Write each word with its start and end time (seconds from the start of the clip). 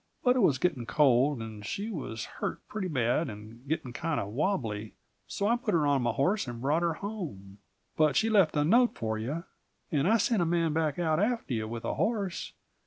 But 0.23 0.35
it 0.35 0.39
was 0.39 0.57
getting 0.57 0.87
cold, 0.87 1.43
and 1.43 1.63
she 1.63 1.91
was 1.91 2.25
hurt 2.25 2.67
pretty 2.67 2.87
bad 2.87 3.29
and 3.29 3.67
getting 3.67 3.93
kinda 3.93 4.25
wobbly, 4.27 4.95
so 5.27 5.45
I 5.47 5.55
put 5.57 5.75
her 5.75 5.85
on 5.85 6.01
my 6.01 6.09
horse 6.11 6.47
and 6.47 6.59
brought 6.63 6.81
her 6.81 6.95
home. 6.95 7.59
But 7.97 8.15
she 8.15 8.27
left 8.27 8.57
a 8.57 8.63
note 8.63 8.95
for 8.95 9.19
you, 9.19 9.43
and 9.91 10.07
I 10.07 10.17
sent 10.17 10.41
a 10.41 10.45
man 10.45 10.73
back 10.73 10.97
after 10.97 11.53
you 11.53 11.67
with 11.67 11.85
a 11.85 11.93
horse. 11.93 12.53